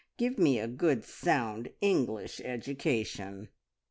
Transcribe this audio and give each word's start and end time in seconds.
Give 0.17 0.39
me 0.39 0.57
a 0.57 0.67
good 0.67 1.03
sound 1.05 1.69
English 1.79 2.39
education!" 2.43 3.49